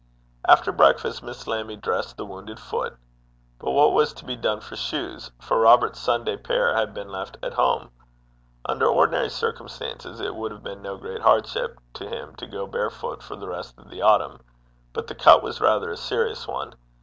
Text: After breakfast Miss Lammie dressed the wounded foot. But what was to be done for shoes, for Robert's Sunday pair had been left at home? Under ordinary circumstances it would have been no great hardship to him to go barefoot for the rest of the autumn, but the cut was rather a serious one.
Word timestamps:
After 0.47 0.71
breakfast 0.71 1.21
Miss 1.21 1.45
Lammie 1.45 1.75
dressed 1.75 2.17
the 2.17 2.25
wounded 2.25 2.59
foot. 2.59 2.97
But 3.59 3.69
what 3.69 3.93
was 3.93 4.13
to 4.13 4.25
be 4.25 4.35
done 4.35 4.59
for 4.59 4.75
shoes, 4.75 5.29
for 5.39 5.59
Robert's 5.59 5.99
Sunday 5.99 6.37
pair 6.37 6.73
had 6.75 6.91
been 6.95 7.11
left 7.11 7.37
at 7.43 7.53
home? 7.53 7.91
Under 8.65 8.87
ordinary 8.87 9.29
circumstances 9.29 10.19
it 10.19 10.33
would 10.33 10.51
have 10.51 10.63
been 10.63 10.81
no 10.81 10.97
great 10.97 11.21
hardship 11.21 11.77
to 11.93 12.09
him 12.09 12.35
to 12.37 12.47
go 12.47 12.65
barefoot 12.65 13.21
for 13.21 13.35
the 13.35 13.47
rest 13.47 13.77
of 13.77 13.91
the 13.91 14.01
autumn, 14.01 14.39
but 14.91 15.05
the 15.05 15.13
cut 15.13 15.43
was 15.43 15.61
rather 15.61 15.91
a 15.91 15.97
serious 15.97 16.47
one. 16.47 16.73